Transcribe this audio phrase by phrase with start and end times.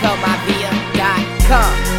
[0.00, 1.94] RicoMafia.com.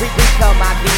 [0.00, 0.93] RicoMafia.com.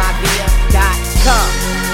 [0.00, 1.89] RicoMafia.com.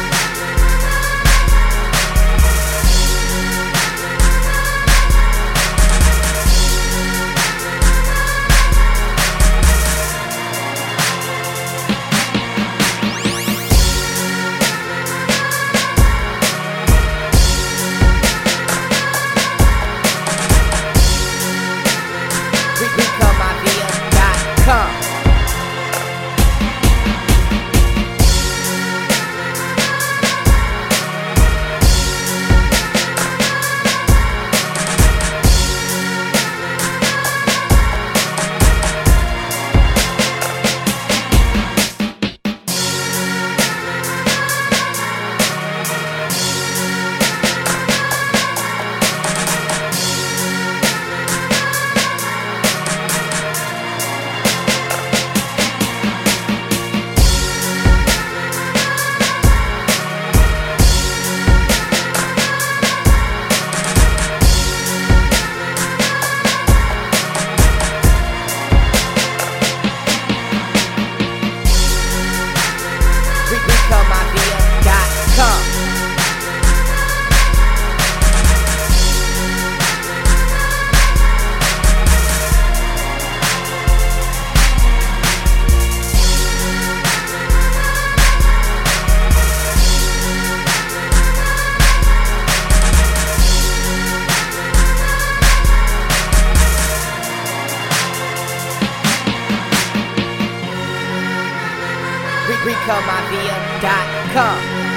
[102.86, 104.95] RicoMafia.com.